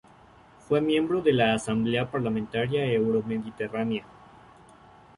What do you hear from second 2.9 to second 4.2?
Euro-Mediterránea.